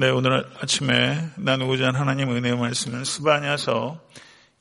[0.00, 3.98] 네, 오늘 아침에 나누고자 하는 하나님 은혜의 말씀은 스바냐서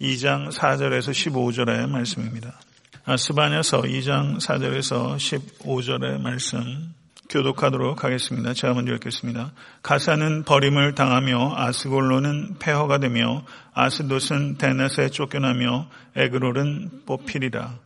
[0.01, 2.59] 2장 4절에서 15절의 말씀입니다.
[3.05, 6.91] 아, 스바냐서 2장 4절에서 15절의 말씀
[7.29, 8.55] 교독하도록 하겠습니다.
[8.55, 9.51] 제가 먼저 읽겠습니다.
[9.83, 13.45] 가사는 버림을 당하며 아스골로는 폐허가 되며
[13.75, 17.77] 아스돗은 데낫에 쫓겨나며 에그롤은 뽑히리라.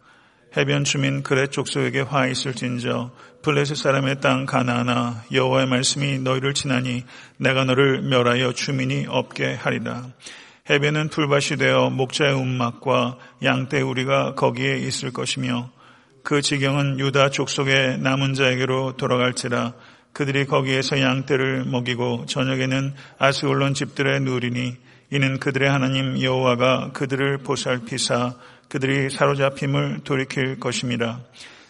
[0.56, 3.12] 해변 주민 그레 족속에게 화 있을진저
[3.42, 7.06] 블레셋 사람의 땅 가나아나 여호와의 말씀이 너희를 지나니
[7.38, 10.10] 내가 너를 멸하여 주민이 없게 하리라.
[10.70, 15.72] 해변은 풀밭이 되어 목자의 움막과 양떼 우리가 거기에 있을 것이며
[16.24, 19.74] 그 지경은 유다 족속의 남은 자에게로 돌아갈지라
[20.12, 24.76] 그들이 거기에서 양떼를 먹이고 저녁에는 아스올론 집들의 누리니
[25.12, 28.36] 이는 그들의 하나님 여호와가 그들을 보살피사
[28.72, 31.20] 그들이 사로잡힘을 돌이킬 것입니다.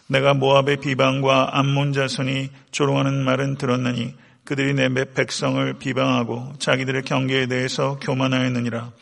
[0.06, 7.98] 내가 모압의 비방과 암몬 자손이 조롱하는 말은 들었나니 그들이 내 백성을 비방하고 자기들의 경계에 대해서
[8.00, 8.92] 교만하였느니라.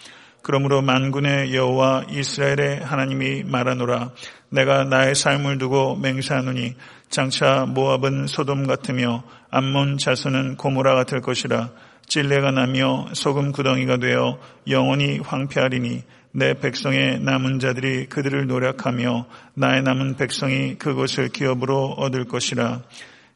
[0.40, 4.12] 그러므로 만군의 여호와 이스라엘의 하나님이 말하노라.
[4.48, 6.76] 내가 나의 삶을 두고 맹세하노니
[7.10, 11.68] 장차 모압은 소돔 같으며 암몬 자손은 고모라 같을 것이라.
[12.06, 20.16] 찔레가 나며 소금 구덩이가 되어 영원히 황폐하리니 내 백성의 남은 자들이 그들을 노력하며 나의 남은
[20.16, 22.82] 백성이 그것을 기업으로 얻을 것이라.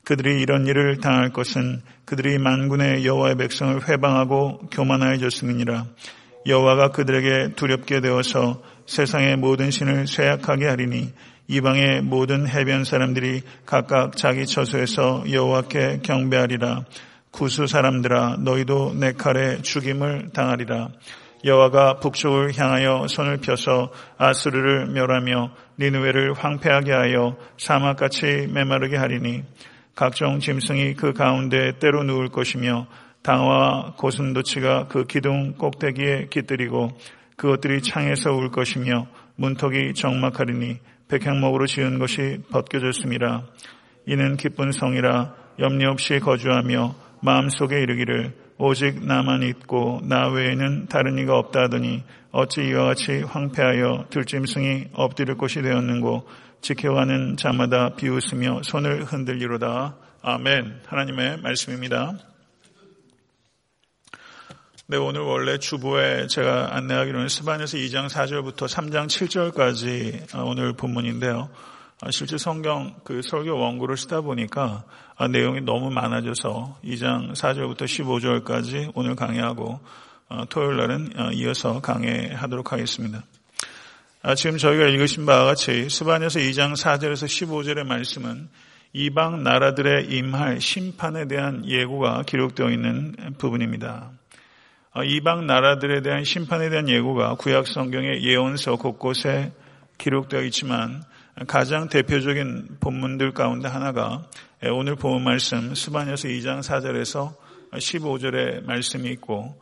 [0.04, 5.86] 그들이 이런 일을 당할 것은 그들이 만군의 여호와의 백성을 회방하고 교만하여졌음이니라.
[6.46, 11.12] 여호와가 그들에게 두렵게 되어서 세상의 모든 신을 쇠약하게 하리니
[11.48, 16.84] 이방의 모든 해변 사람들이 각각 자기 처소에서 여호와께 경배하리라.
[17.30, 20.90] 구수 사람들아 너희도 내 칼에 죽임을 당하리라.
[21.44, 29.42] 여호와가 북쪽을 향하여 손을 펴서 아스르를 멸하며 니누웨를 황폐하게 하여 사막같이 메마르게 하리니
[29.94, 32.86] 각종 짐승이 그 가운데 때로 누울 것이며
[33.22, 36.88] 당화와 고슴도치가 그 기둥 꼭대기에 깃들이고
[37.36, 39.06] 그것들이 창에서 울 것이며
[39.36, 40.78] 문턱이 적막하리니
[41.08, 43.44] 백향목으로 지은 것이 벗겨졌습니다.
[44.06, 51.36] 이는 기쁜 성이라 염려 없이 거주하며 마음속에 이르기를 오직 나만 있고 나 외에는 다른 이가
[51.38, 56.28] 없다 하더니 어찌 이와 같이 황폐하여 들짐승이 엎드릴 곳이 되었는고
[56.60, 59.96] 지켜가는 자마다 비웃으며 손을 흔들리로다.
[60.22, 60.82] 아멘.
[60.86, 62.14] 하나님의 말씀입니다.
[64.86, 71.50] 네, 오늘 원래 주보에 제가 안내하기로는 스바냐서 2장 4절부터 3장 7절까지 오늘 본문인데요.
[72.10, 74.84] 실제 성경 그 설교 원고를 쓰다 보니까 아,
[75.30, 79.80] 내용이 너무 많아져서 2장 4절부터 15절까지 오늘 강의하고
[80.28, 83.22] 어, 토요일 날은 어, 이어서 강의하도록 하겠습니다.
[84.22, 88.48] 아, 지금 저희가 읽으신 바와 같이 스바냐서 2장 4절에서 15절의 말씀은
[88.92, 94.10] 이방 나라들의 임할 심판에 대한 예고가 기록되어 있는 부분입니다.
[94.92, 99.52] 아, 이방 나라들에 대한 심판에 대한 예고가 구약 성경의 예언서 곳곳에
[99.98, 101.02] 기록되어 있지만
[101.46, 104.22] 가장 대표적인 본문들 가운데 하나가
[104.72, 107.34] 오늘 본 말씀 스바냐서 2장 4절에서
[107.72, 109.60] 15절의 말씀이 있고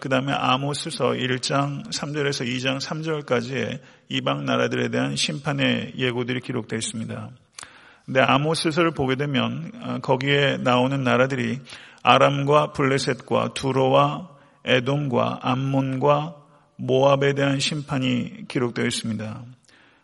[0.00, 7.30] 그 다음에 아모스서 1장 3절에서 2장 3절까지의 이방 나라들에 대한 심판의 예고들이 기록되어 있습니다.
[8.06, 11.60] 근데 아모스서를 보게 되면 거기에 나오는 나라들이
[12.02, 14.30] 아람과 블레셋과 두로와
[14.64, 16.36] 에돔과 암몬과
[16.76, 19.42] 모압에 대한 심판이 기록되어 있습니다.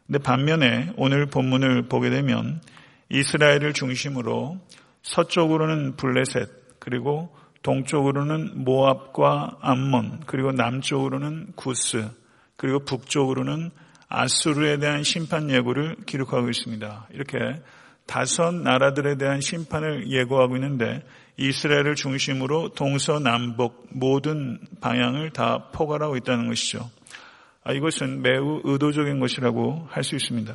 [0.06, 2.60] 근데 반면에 오늘 본문을 보게 되면
[3.10, 4.58] 이스라엘을 중심으로
[5.02, 12.10] 서쪽으로는 블레셋 그리고 동쪽으로는 모압과 암몬 그리고 남쪽으로는 구스
[12.56, 13.70] 그리고 북쪽으로는
[14.08, 17.08] 아수르에 대한 심판 예고를 기록하고 있습니다.
[17.12, 17.38] 이렇게
[18.06, 21.02] 다섯 나라들에 대한 심판을 예고하고 있는데
[21.36, 26.90] 이스라엘을 중심으로 동서남북 모든 방향을 다 포괄하고 있다는 것이죠.
[27.64, 30.54] 아, 이것은 매우 의도적인 것이라고 할 수 있습니다.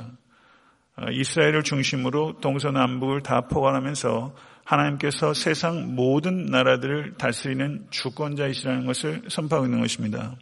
[1.00, 4.34] 아, 이스라엘을 중심으로 동서남북을 다 포괄하면서
[4.64, 10.34] 하나님께서 세상 모든 나라들을 다스리는 주권자이시라는 것을 선포하고 있는 것입니다.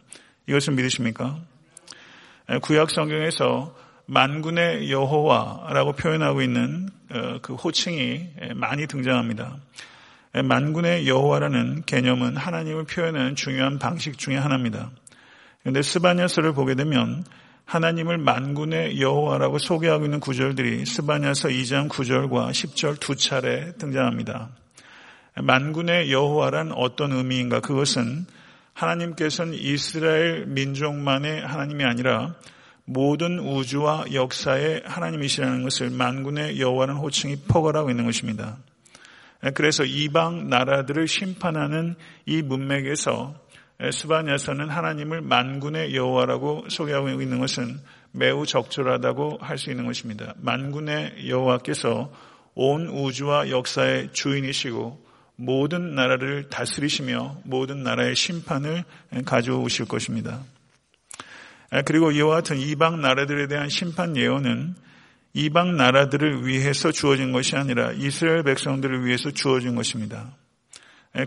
[0.47, 1.39] 이것을 믿으십니까?
[2.61, 3.73] 구약 성경에서
[4.05, 9.57] 만군의 여호와라고 표현하고 있는 어, 그 호칭이 많이 등장합니다.
[10.43, 14.91] 만군의 여호와라는 개념은 하나님을 표현하는 중요한 방식 중의 하나입니다.
[15.61, 17.23] 그런데 스바냐서를 보게 되면
[17.69, 24.49] 하나님을 만군의 여호와라고 소개하고 있는 구절들이 스바냐서 2장 9절과 10절 두 차례 등장합니다.
[25.35, 27.59] 만군의 여호와란 어떤 의미인가?
[27.59, 28.25] 그것은
[28.73, 32.33] 하나님께서는 이스라엘 민족만의 하나님이 아니라
[32.85, 38.57] 모든 우주와 역사의 하나님이시라는 것을 만군의 여호와는 호칭이 포괄하고 있는 것입니다.
[39.53, 41.95] 그래서 이방 나라들을 심판하는
[42.25, 43.35] 이 문맥에서
[43.81, 47.79] 스바냐서는 하나님을 만군의 여호와라고 소개하고 있는 것은
[48.11, 50.33] 매우 적절하다고 할 수 있는 것입니다.
[50.37, 52.11] 만군의 여호와께서
[52.55, 58.83] 온 우주와 역사의 주인이시고 모든 나라를 다스리시며 모든 나라의 심판을
[59.25, 60.43] 가져오실 것입니다.
[61.85, 64.75] 그리고 이와 같은 이방 나라들에 대한 심판 예언은
[65.33, 70.35] 이방 나라들을 위해서 주어진 것이 아니라 이스라엘 백성들을 위해서 주어진 것입니다.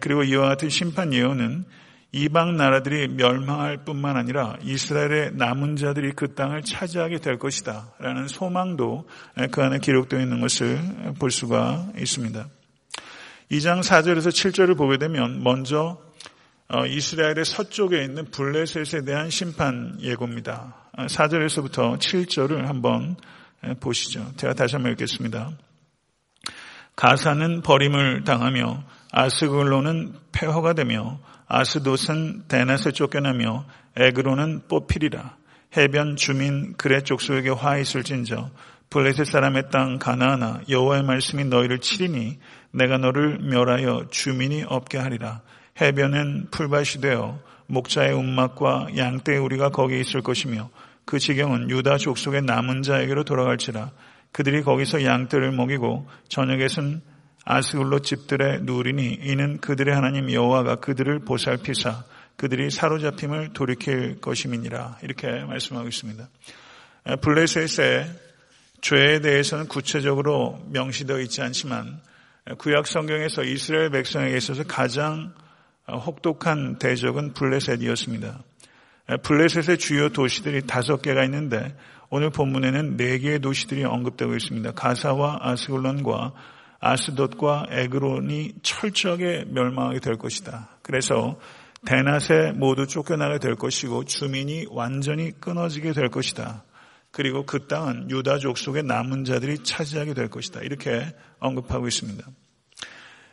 [0.03, 1.65] 그리고 이와 같은 심판 예언은
[2.15, 7.95] 이방 나라들이 멸망할 뿐만 아니라 이스라엘의 남은 자들이 그 땅을 차지하게 될 것이다.
[7.99, 9.09] 라는 소망도
[9.51, 10.79] 그 안에 기록되어 있는 것을
[11.19, 12.47] 볼 수가 있습니다.
[13.51, 15.99] 2장 4절에서 7절을 보게 되면 먼저
[16.69, 20.75] 어, 이스라엘의 서쪽에 있는 블레셋에 대한 심판 예고입니다.
[20.97, 23.17] 4절에서부터 7절을 한번
[23.81, 24.33] 보시죠.
[24.37, 25.51] 제가 다시 한번 읽겠습니다.
[26.97, 33.67] 가사는 버림을 당하며 아스글로는 폐허가 되며 아스돗은 대낮에 쫓겨나며
[33.97, 35.37] 에그로는 뽑히리라.
[35.77, 38.51] 해변 주민 그레 족속에게 화 있을진저
[38.89, 42.39] 블레셋 사람의 땅 가나하나 여호와의 말씀이 너희를 치리니
[42.73, 45.43] 내가 너를 멸하여 주민이 없게 하리라.
[45.81, 50.71] 해변은 풀밭이 되어 목자의 움막과 양떼의 우리가 거기 있을 것이며
[51.05, 53.91] 그 지경은 유다 족속의 남은 자에게로 돌아갈지라.
[54.31, 57.03] 그들이 거기서 양떼를 먹이고 저녁에는
[57.45, 62.05] 아스글로 집들의 누리니 이는 그들의 하나님 여호와가 그들을 보살피사
[62.37, 66.29] 그들이 사로잡힘을 돌이킬 것임이니라 이렇게 말씀하고 있습니다.
[67.21, 68.07] 블레셋의
[68.81, 72.01] 죄에 대해서는 구체적으로 명시되어 있지 않지만
[72.59, 75.35] 구약 성경에서 이스라엘 백성에게 있어서 가장
[75.89, 78.43] 혹독한 대적은 블레셋이었습니다.
[79.23, 81.77] 블레셋의 주요 도시들이 다섯 개가 있는데
[82.09, 84.73] 오늘 본문에는 네 개의 도시들이 언급되고 있습니다.
[84.73, 86.33] 가사와 아스글론과
[86.83, 90.69] 아스돗과 에그론이 철저하게 멸망하게 될 것이다.
[90.83, 91.39] 그래서
[91.87, 96.65] 대낮에 모두 쫓겨나게 될 것이고 주민이 완전히 끊어지게 될 것이다.
[97.13, 100.61] 그리고 그 땅은 유다족 속의 남은 자들이 차지하게 될 것이다.
[100.63, 101.07] 이렇게
[101.39, 102.27] 언급하고 있습니다.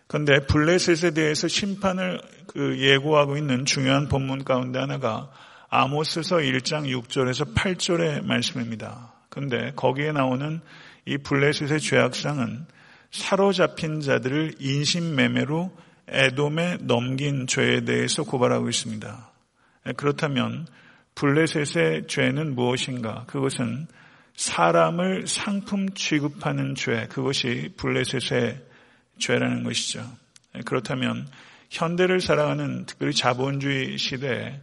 [0.05, 5.31] 그런데 블레셋에 대해서 심판을 그 예고하고 있는 중요한 본문 가운데 하나가
[5.69, 9.13] 아모스서 1장 6절에서 8절의 말씀입니다.
[9.29, 10.61] 그런데 거기에 나오는
[11.05, 12.65] 이 블레셋의 죄악상은
[13.11, 15.71] 사로잡힌 자들을 인신매매로
[16.07, 19.31] 에돔에 넘긴 죄에 대해서 고발하고 있습니다.
[19.95, 20.67] 그렇다면
[21.15, 23.25] 블레셋의 죄는 무엇인가?
[23.27, 23.87] 그것은
[24.35, 28.59] 사람을 상품 취급하는 죄, 그것이 블레셋의
[29.19, 30.03] 죄라는 것이죠.
[30.65, 31.27] 그렇다면
[31.69, 34.61] 현대를 살아가는 특별히 자본주의 시대에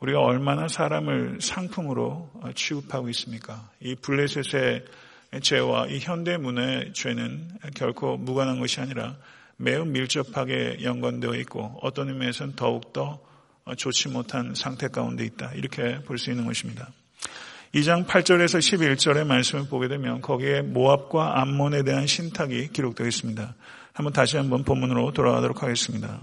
[0.00, 3.68] 우리가 얼마나 사람을 상품으로 취급하고 있습니까?
[3.80, 4.84] 이 블레셋의
[5.42, 9.16] 죄와 이 현대 문화의 죄는 결코 무관한 것이 아니라
[9.56, 13.20] 매우 밀접하게 연관되어 있고 어떤 의미에서는 더욱더
[13.76, 15.52] 좋지 못한 상태 가운데 있다.
[15.54, 16.88] 이렇게 볼 수 있는 것입니다.
[17.74, 23.54] 2장 8절에서 11절의 말씀을 보게 되면 거기에 모압과 암몬에 대한 신탁이 기록되어 있습니다.
[23.92, 26.22] 한번 다시 한번 본문으로 돌아가도록 하겠습니다.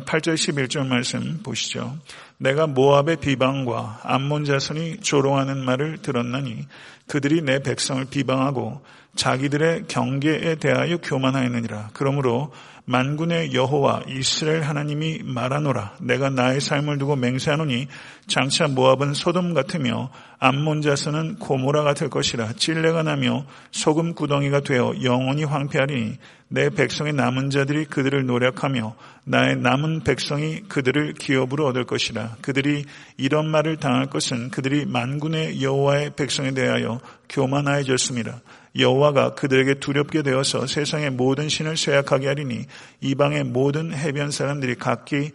[0.00, 1.96] 8절 11절 말씀 보시죠.
[2.38, 6.66] 내가 모압의 비방과 암몬 자손이 조롱하는 말을 들었나니
[7.06, 8.82] 그들이 내 백성을 비방하고
[9.14, 11.90] 자기들의 경계에 대하여 교만하였느니라.
[11.92, 12.52] 그러므로
[12.86, 15.96] 만군의 여호와 이스라엘 하나님이 말하노라.
[16.02, 17.86] 내가 나의 삶을 두고 맹세하노니
[18.26, 22.52] 장차 모압은 소돔 같으며 암몬 자손은 고모라 같을 것이라.
[22.52, 30.04] 찔레가 나며 소금 구덩이가 되어 영원히 황폐하리니 내 백성의 남은 자들이 그들을 노력하며 나의 남은
[30.04, 32.36] 백성이 그들을 기업으로 얻을 것이라.
[32.42, 32.84] 그들이
[33.16, 37.00] 이런 말을 당할 것은 그들이 만군의 여호와의 백성에 대하여
[37.30, 38.42] 교만하여졌습니다.
[38.76, 42.66] 여호와가 그들에게 두렵게 되어서 세상의 모든 신을 쇠약하게 하리니
[43.00, 45.30] 이방의 모든 해변 사람들이 각기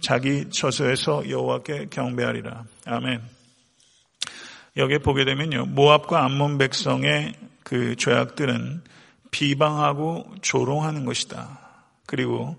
[0.00, 2.64] 자기 처소에서 여호와께 경배하리라.
[2.86, 3.22] 아멘.
[4.76, 5.66] 여기에 보게 되면요.
[5.66, 8.82] 모압과 암몬 백성의 그 죄악들은
[9.30, 11.60] 비방하고 조롱하는 것이다.
[12.06, 12.56] 그리고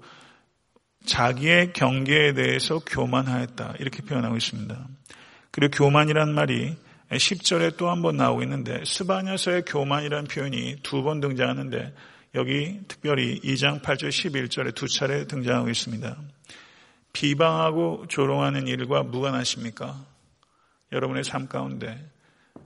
[1.06, 3.76] 자기의 경계에 대해서 교만하였다.
[3.80, 4.88] 이렇게 표현하고 있습니다.
[5.52, 6.76] 그리고 교만이란 말이
[7.18, 11.94] 10절에 또 한 번 나오고 있는데 스바냐서의 교만이라는 표현이 두 번 등장하는데
[12.36, 16.18] 여기 특별히 2장 8절 11절에 두 차례 등장하고 있습니다.
[17.14, 20.04] 비방하고 조롱하는 일과 무관하십니까?
[20.92, 22.10] 여러분의 삶 가운데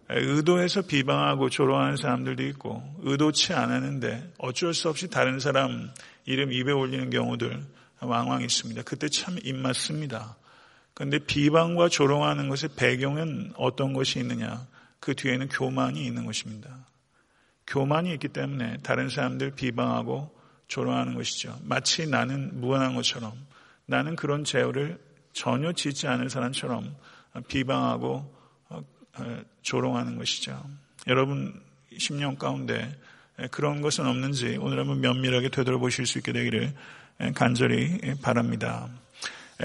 [0.10, 5.92] 의도해서 비방하고 조롱하는 사람들도 있고 의도치 않았는데 어쩔 수 없이 다른 사람
[6.26, 7.62] 이름 입에 올리는 경우들
[8.00, 8.84] 왕왕 있습니다.
[8.84, 10.38] 그때 참 입맞습니다.
[10.98, 14.66] 그런데 비방과 조롱하는 것의 배경은 어떤 것이 있느냐?
[15.00, 16.88] 그 뒤에는 교만이 있는 것입니다.
[17.68, 20.36] 교만이 있기 때문에 다른 사람들 비방하고
[20.68, 21.56] 조롱하는 것이죠.
[21.62, 23.32] 마치 나는 무관한 것처럼
[23.86, 25.00] 나는 그런 죄를
[25.34, 26.96] 전혀 짓지 않을 사람처럼
[27.48, 28.36] 비방하고
[28.70, 28.84] 어,
[29.20, 30.60] 어, 조롱하는 것이죠.
[31.06, 31.62] 여러분
[31.94, 32.92] 10년 가운데
[33.52, 36.74] 그런 것은 없는지 오늘 한번 면밀하게 되돌아보실 수 있게 되기를
[37.36, 38.90] 간절히 바랍니다.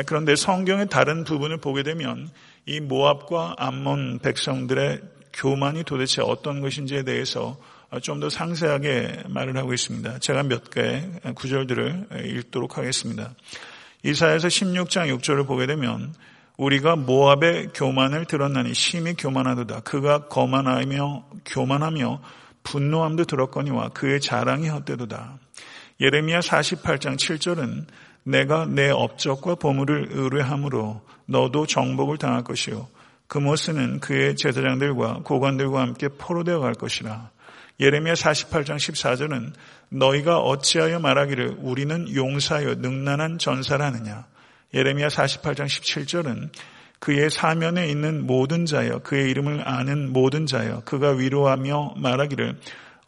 [0.06, 2.30] 그런데 성경의 다른 부분을 보게 되면
[2.66, 5.00] 이 모압과 암몬 백성들의
[5.32, 7.58] 교만이 도대체 어떤 것인지에 대해서
[8.00, 10.18] 좀 더 상세하게 말을 하고 있습니다.
[10.20, 11.02] 제가 몇 개
[11.34, 13.34] 구절들을 읽도록 하겠습니다.
[14.02, 16.14] 이사에서 16장 6절을 보게 되면
[16.56, 19.80] 우리가 모압의 교만을 들었나니 심히 교만하도다.
[19.80, 22.22] 그가 거만하며 교만하며
[22.62, 25.38] 분노함도 들었거니와 그의 자랑이 헛되도다.
[26.00, 27.86] 예레미야 48장 7절은
[28.24, 32.88] 내가 내 업적과 보물을 의뢰함으로 너도 정복을 당할 것이요
[33.32, 37.30] 그모스는 그의 제사장들과 고관들과 함께 포로되어 갈 것이라.
[37.80, 39.54] 예레미야 48장 14절은
[39.88, 44.26] 너희가 어찌하여 말하기를 우리는 용사여 능란한 전사를 하느냐.
[44.74, 46.50] 예레미야 48장 17절은
[46.98, 52.56] 그의 사면에 있는 모든 자여 그의 이름을 아는 모든 자여 그가 위로하며 말하기를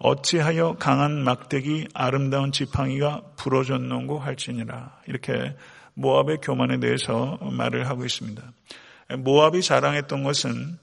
[0.05, 5.01] 어찌하여 강한 막대기 아름다운 지팡이가 부러졌는고 할지니라.
[5.07, 5.57] 이렇게
[5.95, 8.43] 모압의 교만에 대해서 말을 하고 있습니다.
[9.21, 10.79] 모압이 자랑했던 것은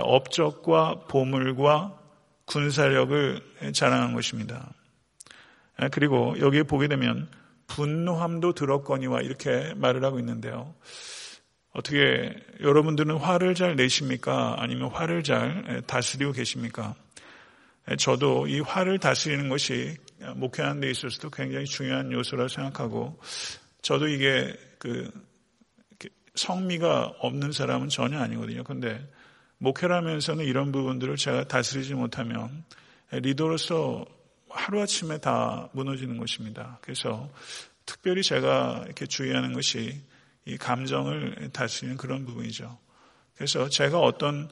[0.00, 1.98] 업적과 보물과
[2.46, 3.42] 군사력을
[3.74, 4.72] 자랑한 것입니다.
[5.90, 7.28] 그리고 여기에 보게 되면
[7.66, 10.74] 분노함도 들었거니와 이렇게 말을 하고 있는데요.
[11.74, 14.56] 어떻게 여러분들은 화를 잘 내십니까?
[14.56, 16.94] 아니면 화를 잘 다스리고 계십니까?
[17.98, 19.96] 저도 이 화를 다스리는 것이
[20.36, 23.18] 목회하는 데 있어서도 굉장히 중요한 요소라고 생각하고
[23.82, 25.10] 저도 이게 그
[26.34, 28.64] 성미가 없는 사람은 전혀 아니거든요.
[28.64, 29.04] 근데
[29.58, 32.64] 목회를 하면서는 이런 부분들을 제가 다스리지 못하면
[33.10, 34.06] 리더로서
[34.48, 36.78] 하루아침에 다 무너지는 것입니다.
[36.82, 37.30] 그래서
[37.84, 40.00] 특별히 제가 이렇게 주의하는 것이
[40.44, 42.78] 이 감정을 다스리는 그런 부분이죠.
[43.34, 44.50] 그래서 제가 어떤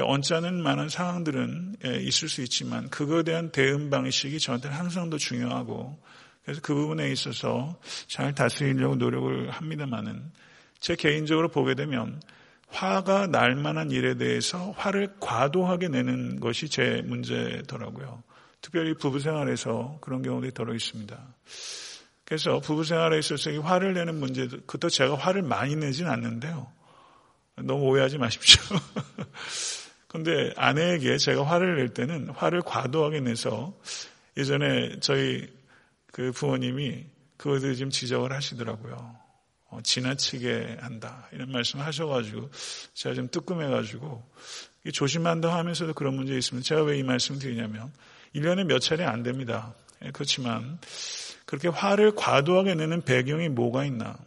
[0.00, 5.98] 언짢은 많은 상황들은 예, 있을 수 있지만 그거에 대한 대응 방식이 저한테는 항상 더 중요하고
[6.44, 10.32] 그래서 그 부분에 있어서 잘 다스리려고 노력을 합니다만은
[10.80, 12.20] 제 개인적으로 보게 되면
[12.68, 18.22] 화가 날 만한 일에 대해서 화를 과도하게 내는 것이 제 문제더라고요.
[18.60, 21.18] 특별히 부부 생활에서 그런 경우들이 더러 있습니다.
[22.24, 26.66] 그래서 부부 생활에 있어서 화를 내는 문제도, 그것도 제가 화를 많이 내진 않는데요.
[27.56, 28.62] 너무 오해하지 마십시오.
[30.12, 33.74] 근데 아내에게 제가 화를 낼 때는 화를 과도하게 내서
[34.36, 35.48] 예전에 저희
[36.12, 37.06] 그 부모님이
[37.38, 39.16] 그것을 지금 지적을 하시더라고요.
[39.70, 41.28] 어, 지나치게 한다.
[41.32, 42.50] 이런 말씀을 하셔가지고
[42.92, 44.22] 제가 좀 뜨끔해가지고
[44.92, 46.66] 조심한다 하면서도 그런 문제 있습니다.
[46.66, 47.90] 제가 왜 이 말씀을 드리냐면
[48.34, 49.74] 1년에 몇 차례 안 됩니다.
[50.04, 50.78] 예, 그렇지만
[51.46, 54.18] 그렇게 화를 과도하게 내는 배경이 뭐가 있나?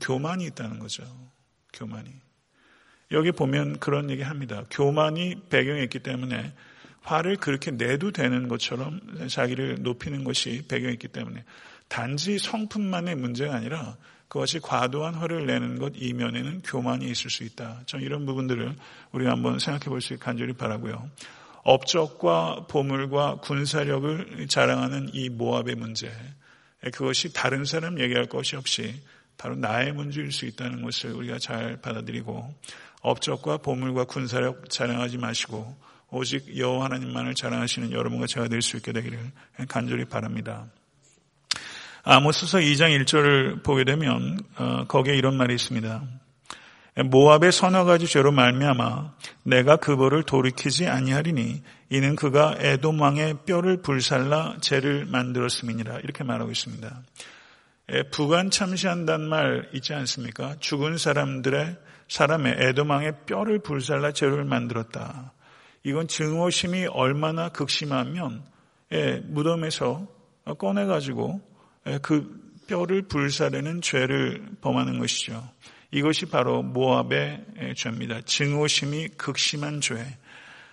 [0.00, 1.04] 교만이 있다는 거죠.
[1.74, 2.10] 교만이.
[3.12, 4.64] 여기 보면 그런 얘기 합니다.
[4.70, 6.52] 교만이 배경에 있기 때문에
[7.02, 11.44] 화를 그렇게 내도 되는 것처럼 자기를 높이는 것이 배경에 있기 때문에
[11.88, 13.96] 단지 성품만의 문제가 아니라
[14.28, 17.80] 그것이 과도한 화를 내는 것 이면에는 교만이 있을 수 있다.
[17.86, 18.76] 전 이런 부분들을
[19.10, 21.10] 우리가 한번 생각해 볼 수 있게 간절히 바라고요.
[21.64, 26.10] 업적과 보물과 군사력을 자랑하는 이 모압의 문제,
[26.92, 29.02] 그것이 다른 사람 얘기할 것이 없이
[29.36, 32.54] 바로 나의 문제일 수 있다는 것을 우리가 잘 받아들이고
[33.00, 35.76] 업적과 보물과 군사력 자랑하지 마시고
[36.10, 39.18] 오직 여호와 하나님만을 자랑하시는 여러분과 제가 될 수 있게 되기를
[39.68, 40.66] 간절히 바랍니다.
[42.02, 46.02] 아모스서 2장 1절을 보게 되면 어, 거기에 이런 말이 있습니다.
[47.04, 49.14] 모압의 서너 가지 죄로 말미암아
[49.44, 56.50] 내가 그 벌을 돌이키지 아니하리니 이는 그가 에돔 왕의 뼈를 불살라 죄를 만들었음이니라 이렇게 말하고
[56.50, 57.02] 있습니다.
[58.10, 60.56] 부관 참시한다는 말 있지 않습니까?
[60.60, 61.76] 죽은 사람들의
[62.10, 65.32] 사람의 왕의 뼈를 불살라 죄를 만들었다.
[65.84, 68.42] 이건 증오심이 얼마나 극심하면
[69.28, 70.06] 무덤에서
[70.58, 71.40] 꺼내가지고
[72.02, 75.48] 그 뼈를 불사르는 죄를 범하는 것이죠.
[75.92, 78.22] 이것이 바로 모압의 죄입니다.
[78.22, 80.04] 증오심이 극심한 죄.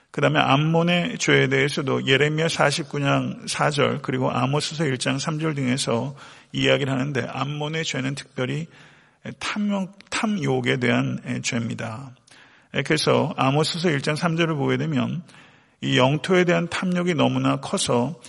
[0.09, 6.15] 그 다음에 암몬의 죄에 대해서도 예레미야 49장 4절 그리고 아모스서 1장 3절 등에서
[6.51, 8.65] 이야기를 하는데 암몬의 죄는 특별히
[9.39, 12.15] 탐욕, 탐욕에 대한 죄입니다.
[12.85, 15.23] 그래서 아모스서 1장 3절을 보게 되면
[15.81, 18.19] 이 영토에 대한 탐욕이 너무나 커서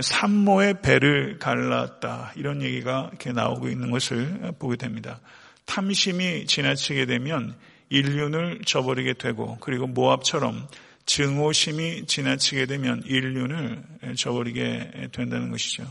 [0.00, 5.20] 산모의 배를 갈랐다 이런 얘기가 이렇게 나오고 있는 것을 보게 됩니다.
[5.64, 7.54] 탐심이 지나치게 되면
[7.90, 10.66] 인륜을 저버리게 되고 그리고 모압처럼
[11.06, 13.82] 증오심이 지나치게 되면 인륜을
[14.16, 15.84] 저버리게 된다는 것이죠.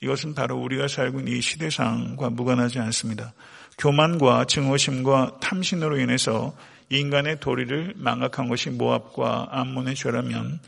[0.00, 3.32] 이것은 바로 우리가 살고 있는 이 시대상과 무관하지 않습니다.
[3.78, 6.56] 교만과 증오심과 탐신으로 인해서
[6.88, 10.60] 인간의 도리를 망각한 것이 모압과 암몬의 죄라면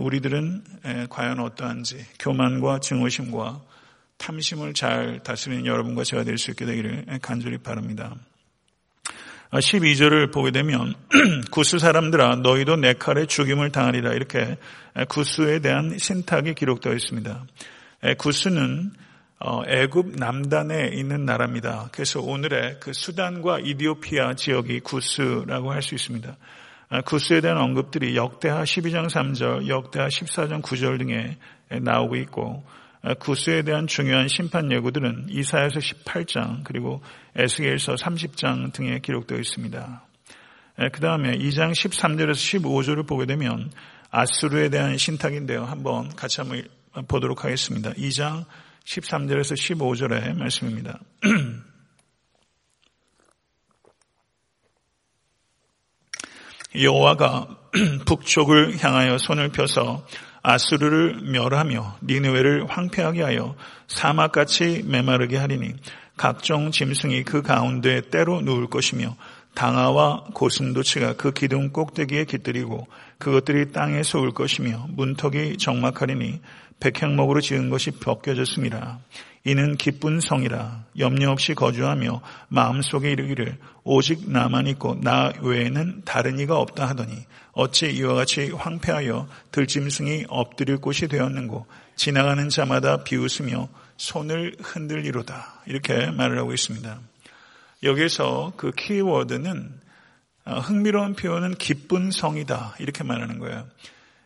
[0.00, 0.64] 우리들은
[1.08, 3.60] 과연 어떠한지 교만과 증오심과
[4.18, 8.14] 탐심을 잘 다스리는 여러분과 제가 될 수 있게 되기를 간절히 바랍니다.
[9.50, 10.94] 12절을 보게 되면
[11.50, 14.56] 구스 사람들아 너희도 내 칼에 죽임을 당하리라 이렇게
[15.08, 17.44] 구스에 대한 신탁이 기록되어 있습니다.
[18.18, 19.11] 구스는 어,
[19.66, 21.88] 애굽 남단에 있는 나라입니다.
[21.92, 26.36] 그래서 오늘의 그 수단과 이디오피아 지역이 구스라고 할 수 있습니다.
[26.90, 31.38] 아, 구스에 대한 언급들이 역대하 12장 3절, 역대하 14장 9절 등에
[31.80, 32.62] 나오고 있고
[33.02, 37.00] 아, 구스에 대한 중요한 심판 예고들은 이사에서 18장 그리고
[37.34, 40.06] 에스겔서 30장 등에 기록되어 있습니다.
[40.92, 43.70] 그 다음에 2장 13절에서 15절을 보게 되면
[44.10, 45.64] 아수르에 대한 신탁인데요.
[45.64, 46.62] 한번 같이 한번
[47.08, 47.92] 보도록 하겠습니다.
[47.92, 48.44] 2장
[48.84, 50.98] 13절에서 15절의 말씀입니다.
[56.74, 57.58] 여호와가
[58.06, 60.06] 북쪽을 향하여 손을 펴서
[60.42, 63.54] 아수르를 멸하며 니느웨를 황폐하게 하여
[63.86, 65.74] 사막같이 메마르게 하리니
[66.16, 69.16] 각종 짐승이 그 가운데 때로 누울 것이며
[69.54, 72.86] 당아와 고슴도치가 그 기둥 꼭대기에 깃들이고
[73.18, 76.40] 그것들이 땅에 솟을 것이며 문턱이 적막하리니
[76.82, 78.98] 백향목으로 지은 것이 벗겨졌습니다.
[79.44, 86.58] 이는 기쁜 성이라 염려 없이 거주하며 마음속에 이르기를 오직 나만 있고 나 외에는 다른 이가
[86.58, 87.12] 없다 하더니
[87.52, 96.38] 어찌 이와 같이 황폐하여 들짐승이 엎드릴 곳이 되었는고 지나가는 자마다 비웃으며 손을 흔들리로다 이렇게 말을
[96.38, 97.00] 하고 있습니다.
[97.84, 99.80] 여기서 그 키워드는
[100.44, 103.66] 어, 흥미로운 표현은 기쁜 성이다 이렇게 말하는 거예요.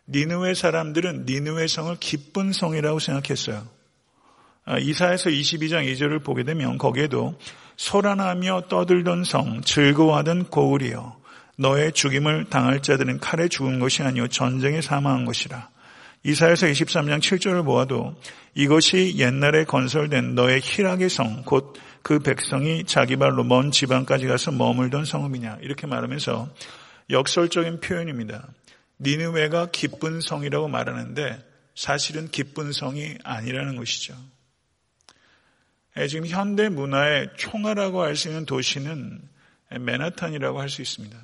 [0.08, 3.66] 니느웨 사람들은 니느웨 성을 기쁜 성이라고 생각했어요.
[4.64, 7.38] 아, 이사에서 22장 2절을 보게 되면 거기에도
[7.76, 11.16] 소란하며 떠들던 성, 즐거워하던 고울이여
[11.58, 15.70] 너의 죽임을 당할 자들은 칼에 죽은 것이 아니요 전쟁에 사망한 것이라.
[16.24, 18.16] 이사에서 23장 7절을 보아도
[18.54, 21.74] 이것이 옛날에 건설된 너의 희락의 성, 곧
[22.06, 26.48] 그 백성이 자기 발로 먼 지방까지 가서 머물던 성읍이냐 이렇게 말하면서
[27.10, 28.46] 역설적인 표현입니다.
[29.00, 34.16] 니느웨가 기쁜 성이라고 말하는데 사실은 기쁜 성이 아니라는 것이죠.
[35.98, 39.20] 예, 지금 현대 문화의 총알라고 할 수 있는 도시는
[39.80, 41.16] 맨하탄이라고 할 수 있습니다.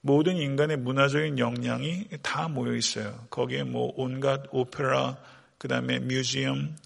[0.00, 3.26] 모든 인간의 문화적인 역량이 다 모여 있어요.
[3.30, 5.16] 거기에 뭐 온갖 오페라,
[5.58, 6.76] 그 다음에 뮤지엄,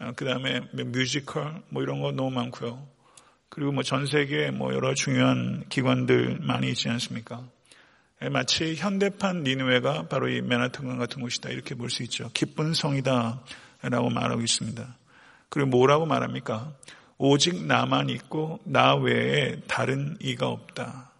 [0.00, 2.88] 어, 그 다음에 뮤지컬, 뭐 이런 거 너무 많고요.
[3.50, 7.46] 그리고 뭐 전 세계에 뭐 여러 중요한 기관들 많이 있지 않습니까?
[8.24, 12.30] 예, 마치 현대판 니누웨가 바로 이 맨하탄강 같은 곳이다 이렇게 볼 수 있죠.
[12.32, 14.96] 기쁜 성이다라고 말하고 있습니다.
[15.50, 16.72] 그리고 뭐라고 말합니까?
[17.18, 21.10] 오직 나만 있고 나 외에 다른 이가 없다.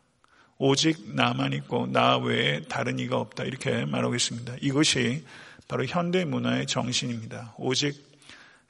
[0.56, 3.44] 오직 나만 있고 나 외에 다른 이가 없다.
[3.44, 4.54] 이렇게 말하고 있습니다.
[4.62, 5.26] 이것이
[5.68, 7.54] 바로 현대 문화의 정신입니다.
[7.58, 8.13] 오직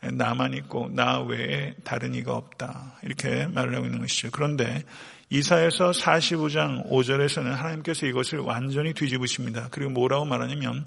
[0.02, 2.98] 나만 있고 나 외에 다른 이가 없다.
[3.02, 4.30] 이렇게 말을 하고 있는 것이죠.
[4.32, 4.82] 그런데
[5.30, 9.68] 이사에서 45장 5절에서는 하나님께서 이것을 완전히 뒤집으십니다.
[9.70, 10.86] 그리고 뭐라고 말하냐면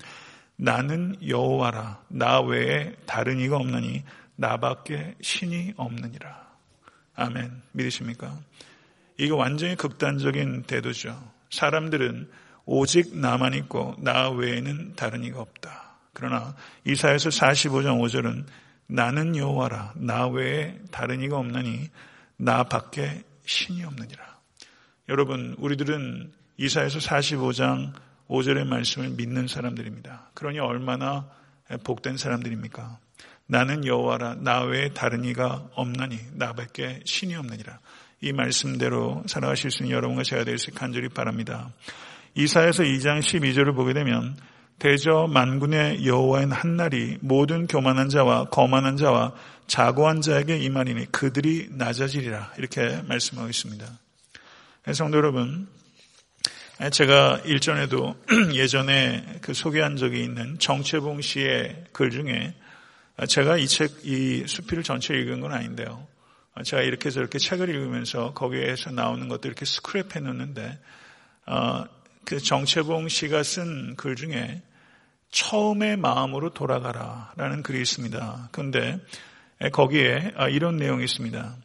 [0.55, 4.03] 나는 여호와라 나 외에 다른 이가 없나니
[4.35, 6.47] 나밖에 신이 없느니라.
[7.15, 7.61] 아멘.
[7.71, 8.37] 믿으십니까?
[9.17, 11.19] 이거 완전히 극단적인 태도죠.
[11.49, 12.29] 사람들은
[12.65, 15.97] 오직 나만 있고 나 외에는 다른 이가 없다.
[16.13, 18.45] 그러나 이사에서 45장 5절은
[18.87, 21.89] 나는 여호와라 나 외에 다른 이가 없나니
[22.37, 24.37] 나밖에 신이 없느니라.
[25.09, 27.93] 여러분, 우리들은 이사에서 45장
[28.29, 30.31] 5절의 말씀을 믿는 사람들입니다.
[30.33, 31.29] 그러니 얼마나
[31.83, 32.99] 복된 사람들입니까?
[33.45, 37.79] 나는 여호와라 나 외에 다른 이가 없나니 나밖에 신이 없느니라.
[38.21, 41.71] 이 말씀대로 살아가실 수 있는 여러분과 제가 될수 간절히 바랍니다.
[42.35, 44.35] 이사에서 2장 12절을 보게 되면
[44.79, 49.33] 대저 만군의 여호와인 한날이 모든 교만한 자와 거만한 자와
[49.65, 53.85] 자고한 자에게 임하리니 그들이 낮아지리라 이렇게 말씀하고 있습니다.
[54.85, 55.67] 네, 성도 여러분,
[56.91, 58.15] 제가 일전에도
[58.53, 62.53] 예전에 그 소개한 적이 있는 정채봉 씨의 글 중에
[63.27, 66.07] 제가 이 책, 이 수필을 전체 읽은 건 아닌데요.
[66.63, 70.79] 제가 이렇게 저렇게 책을 읽으면서 거기에서 나오는 것들 이렇게 스크랩 해 놓는데,
[71.47, 71.83] 어,
[72.25, 74.61] 그 정채봉 씨가 쓴 글 중에
[75.31, 78.49] 처음의 마음으로 돌아가라 라는 글이 있습니다.
[78.51, 78.99] 그런데
[79.71, 81.55] 거기에 이런 내용이 있습니다.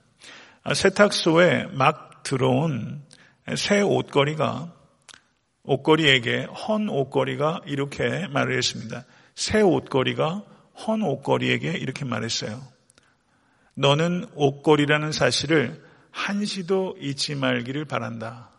[0.74, 3.02] 세탁소에 막 들어온
[3.56, 4.72] 새 옷걸이가
[5.64, 9.04] 옷걸이에게 헌 옷걸이가 이렇게 말을 했습니다.
[9.34, 10.44] 새 옷걸이가
[10.86, 12.60] 헌 옷걸이에게 이렇게 말했어요.
[13.74, 18.50] 너는 옷걸이라는 사실을 한시도 잊지 말기를 바란다.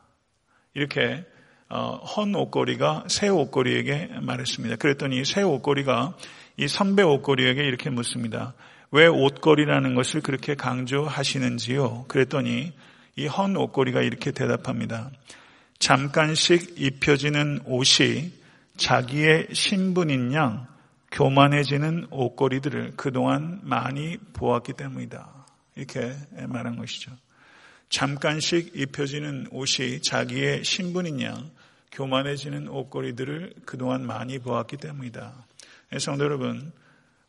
[0.74, 1.33] 이렇게 어,
[1.74, 4.76] 헌 옷걸이가 새 옷걸이에게 말했습니다.
[4.76, 6.16] 그랬더니 새 옷걸이가
[6.58, 8.54] 이 선배 옷걸이에게 이렇게 묻습니다.
[8.92, 12.06] 왜 옷걸이라는 것을 그렇게 강조하시는지요?
[12.08, 12.74] 그랬더니
[13.16, 15.12] 이 헌 옷걸이가 이렇게 대답합니다.
[15.80, 18.32] 잠깐씩 입혀지는 옷이
[18.78, 20.68] 자기의 신분인 양
[21.12, 25.46] 교만해지는 옷걸이들을 그동안 많이 보았기 때문이다.
[25.76, 26.14] 이렇게
[26.48, 27.12] 말한 것이죠.
[27.90, 31.52] 잠깐씩 입혀지는 옷이 자기의 신분인 양
[31.94, 35.34] 교만해지는 옷걸이들을 그동안 많이 보았기 때문이다.
[36.00, 36.72] 성도 여러분,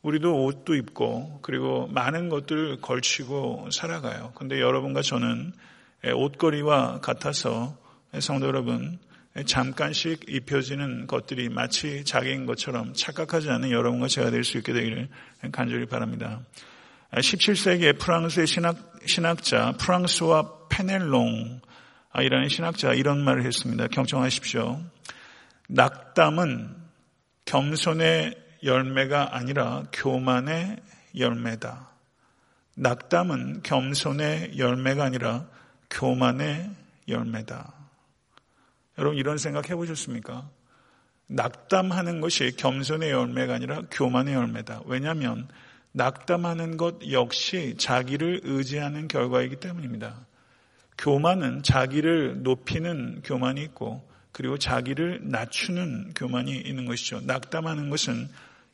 [0.02, 4.32] 우리도 옷도 입고 그리고 많은 것들을 걸치고 살아가요.
[4.34, 5.52] 근데 여러분과 저는
[6.14, 7.76] 옷걸이와 같아서
[8.20, 8.98] 성도 여러분
[9.46, 15.08] 잠깐씩 입혀지는 것들이 마치 자기인 것처럼 착각하지 않는 여러분과 제가 될 수 있게 되기를
[15.52, 16.40] 간절히 바랍니다.
[17.12, 21.60] 17세기의 프랑스의 신학, 신학자 프랑스와 페넬롱
[22.22, 23.88] 이라는 신학자 이런 말을 했습니다.
[23.88, 24.80] 경청하십시오.
[25.68, 26.76] 낙담은
[27.44, 30.76] 겸손의 열매가 아니라 교만의
[31.18, 31.90] 열매다.
[32.76, 35.46] 낙담은 겸손의 열매가 아니라
[35.90, 36.70] 교만의
[37.08, 37.72] 열매다.
[38.98, 40.48] 여러분 이런 생각 해보셨습니까?
[41.26, 44.82] 낙담하는 것이 겸손의 열매가 아니라 교만의 열매다.
[44.86, 45.48] 왜냐하면
[45.92, 50.26] 낙담하는 것 역시 자기를 의지하는 결과이기 때문입니다.
[50.98, 57.20] 교만은 자기를 높이는 교만이 있고 그리고 자기를 낮추는 교만이 있는 것이죠.
[57.20, 58.28] 낙담하는 것은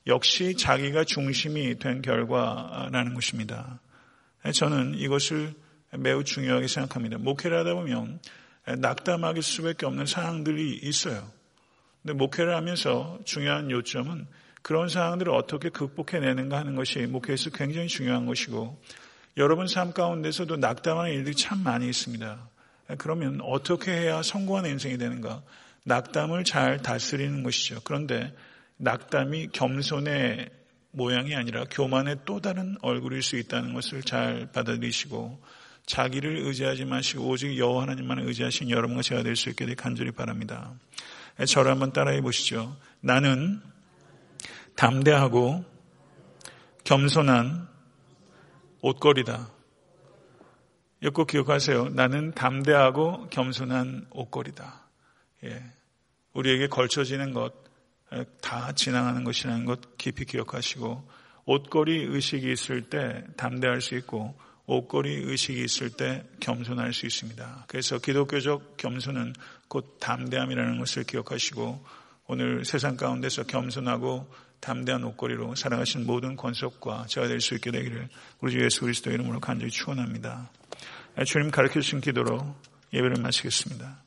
[0.07, 3.81] 역시 자기가 중심이 된 결과라는 것입니다.
[4.55, 5.53] 저는 이것을
[5.99, 7.19] 매우 중요하게 생각합니다.
[7.19, 8.21] 목회를 하다 보면
[8.79, 11.31] 낙담하기 수밖에 없는 상황들이 있어요.
[12.03, 14.27] 근데 목회를 하면서 중요한 요점은
[14.63, 18.81] 그런 상황들을 어떻게 극복해내는가 하는 것이 목회에서 굉장히 중요한 것이고
[19.37, 22.49] 여러분 삶 가운데서도 낙담하는 일들이 참 많이 있습니다.
[22.99, 25.43] 그러면 어떻게 해야 성공하는 인생이 되는가?
[25.85, 27.81] 낙담을 잘 다스리는 것이죠.
[27.85, 28.35] 그런데
[28.77, 30.51] 낙담이 겸손의
[30.93, 35.41] 모양이 아니라 교만의 또 다른 얼굴일 수 있다는 것을 잘 받아들이시고
[35.87, 40.75] 자기를 의지하지 마시고 오직 여호와 하나님만 의지하신 여러분과 제가 될 수 있게 되 간절히 바랍니다.
[41.47, 42.77] 저를 한번 따라해 보시죠.
[43.01, 43.61] 나는
[44.77, 45.65] 담대하고
[46.85, 47.69] 겸손한
[48.83, 49.49] 옷걸이다.
[51.03, 51.91] 이거 기억하세요.
[51.91, 54.83] 나는 담대하고 겸손한 옷걸이다.
[55.45, 55.65] 예.
[56.35, 57.55] 우리에게 걸쳐지는 것,
[58.41, 61.09] 다 지나가는 것이라는 것 깊이 기억하시고
[61.47, 67.65] 옷걸이 의식이 있을 때 담대할 수 있고 옷걸이 의식이 있을 때 겸손할 수 있습니다.
[67.67, 69.33] 그래서 기독교적 겸손은
[69.69, 71.85] 곧 담대함이라는 것을 기억하시고
[72.29, 74.29] 오늘 세상 가운데서 겸손하고
[74.61, 78.09] 담대한 옷걸이로 살아가신 모든 권속과 제가 될 수 있게 되기를
[78.41, 80.51] 우리 주 예수 그리스도 이름으로 간절히 축원합니다.
[81.25, 82.55] 주님 가르쳐 주신 기도로
[82.93, 84.03] 예배를 마치겠습니다.